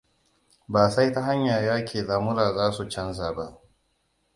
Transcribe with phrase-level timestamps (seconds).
[0.67, 3.59] Ba sai ta hanyar yaki lamura za su canza ba.